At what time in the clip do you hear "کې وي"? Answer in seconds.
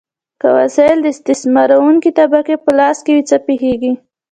3.05-3.23